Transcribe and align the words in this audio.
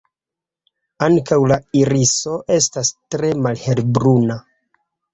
Ankaŭ 1.07 1.37
la 1.51 1.59
iriso 1.83 2.35
estas 2.57 2.93
tre 3.13 3.33
malhelbruna. 3.47 4.43